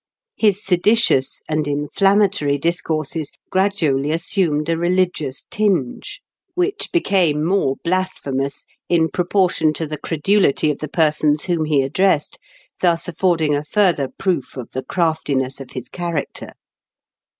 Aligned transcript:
His 0.35 0.65
seditious 0.65 1.43
and 1.47 1.67
inflammatory 1.67 2.57
discourses 2.57 3.31
gradually 3.51 4.09
assumed 4.09 4.67
a 4.67 4.75
religious 4.75 5.43
tinge, 5.51 6.21
which 6.55 6.89
THOM'8 6.91 7.07
FOLLOWERS. 7.07 7.33
145 7.35 7.35
became 7.37 7.45
more 7.45 7.75
blasphemous 7.83 8.65
in 8.89 9.09
proportion 9.09 9.73
to 9.73 9.85
the 9.85 9.99
credulity 9.99 10.71
of 10.71 10.79
the 10.79 10.87
persons 10.87 11.43
whom 11.43 11.65
he 11.65 11.83
addressed, 11.83 12.39
thus 12.79 13.03
aflfbrding 13.05 13.55
a 13.55 13.63
further 13.63 14.07
proof 14.17 14.57
of 14.57 14.71
the 14.71 14.81
craftiness 14.81 15.61
of 15.61 15.69
his 15.73 15.87
character. 15.87 16.53